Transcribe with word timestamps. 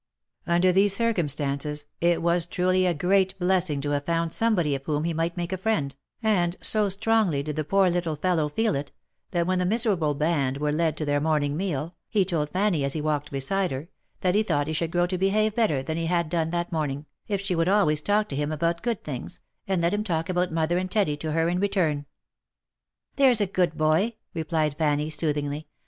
Under 0.47 0.71
these 0.71 0.95
circumstances, 0.95 1.85
it 1.99 2.23
was 2.23 2.47
truly 2.47 2.87
a 2.87 2.93
great 2.95 3.37
blessing 3.37 3.81
to 3.81 3.91
have 3.91 4.05
found 4.05 4.33
somebody 4.33 4.73
of 4.73 4.83
whom 4.85 5.03
he 5.03 5.13
might 5.13 5.37
make 5.37 5.53
a 5.53 5.59
friend, 5.59 5.93
and 6.23 6.57
so 6.59 6.89
strongly 6.89 7.43
did 7.43 7.55
the 7.55 7.63
poor 7.63 7.87
little 7.87 8.15
fellow 8.15 8.49
feel 8.49 8.73
it, 8.73 8.91
that 9.29 9.45
when 9.45 9.59
the 9.59 9.63
miserable 9.67 10.15
band 10.15 10.57
were 10.57 10.71
led 10.71 10.97
to 10.97 11.05
their 11.05 11.21
morning 11.21 11.55
meal, 11.55 11.93
he 12.09 12.25
told 12.25 12.49
Fanny 12.49 12.83
as 12.83 12.93
he 12.93 12.99
walked 12.99 13.29
beside 13.29 13.69
her, 13.69 13.89
that 14.21 14.33
he 14.33 14.41
thought 14.41 14.65
he 14.65 14.73
should 14.73 14.89
grow 14.89 15.05
to 15.05 15.19
behave 15.19 15.53
better 15.53 15.83
than 15.83 15.97
he 15.97 16.07
had 16.07 16.29
done 16.31 16.49
that 16.49 16.71
morn 16.71 16.89
ing, 16.89 17.05
if 17.27 17.39
she 17.39 17.53
would 17.53 17.67
always 17.69 18.01
talk 18.01 18.27
to 18.29 18.35
him 18.35 18.51
about 18.51 18.81
good 18.81 19.03
things, 19.03 19.39
and 19.67 19.83
let 19.83 19.93
him 19.93 20.03
talk 20.03 20.29
about 20.29 20.51
mother 20.51 20.79
and 20.79 20.89
Teddy 20.89 21.15
to 21.15 21.31
her 21.31 21.47
in 21.47 21.59
return." 21.59 22.07
There's 23.17 23.39
a 23.39 23.45
good 23.45 23.77
boy!" 23.77 24.15
replied 24.33 24.77
Fanny, 24.79 25.11
soothingly. 25.11 25.67